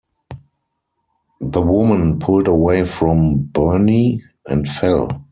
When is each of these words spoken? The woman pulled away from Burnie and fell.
The 1.41 1.61
woman 1.61 2.17
pulled 2.17 2.47
away 2.47 2.85
from 2.85 3.35
Burnie 3.37 4.23
and 4.47 4.67
fell. 4.67 5.27